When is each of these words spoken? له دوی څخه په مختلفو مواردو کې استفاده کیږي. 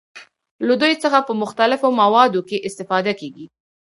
له 0.67 0.73
دوی 0.81 0.93
څخه 1.03 1.19
په 1.27 1.33
مختلفو 1.41 1.87
مواردو 2.01 2.41
کې 2.49 2.63
استفاده 2.67 3.13
کیږي. 3.19 3.45